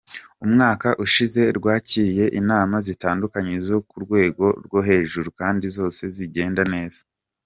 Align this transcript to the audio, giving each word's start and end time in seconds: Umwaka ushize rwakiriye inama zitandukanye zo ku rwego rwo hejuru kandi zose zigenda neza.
Umwaka 0.45 0.87
ushize 1.05 1.41
rwakiriye 1.57 2.25
inama 2.39 2.75
zitandukanye 2.87 3.55
zo 3.67 3.77
ku 3.89 3.95
rwego 4.05 4.45
rwo 4.65 4.79
hejuru 4.87 5.27
kandi 5.39 5.65
zose 5.77 6.01
zigenda 6.17 6.63
neza. 6.75 7.01